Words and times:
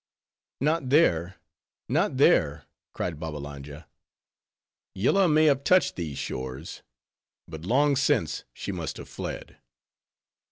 "Not 0.59 0.89
there; 0.89 1.35
not 1.87 2.17
there;" 2.17 2.65
cried 2.91 3.19
Babbalanja, 3.19 3.85
"Yillah 4.95 5.27
may 5.29 5.45
have 5.45 5.63
touched 5.63 5.95
these 5.95 6.17
shores; 6.17 6.81
but 7.47 7.65
long 7.67 7.95
since 7.95 8.43
she 8.51 8.71
must 8.71 8.97
have 8.97 9.07
fled." 9.07 9.57